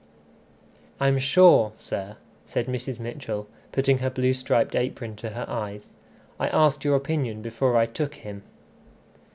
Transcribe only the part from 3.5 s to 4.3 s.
putting her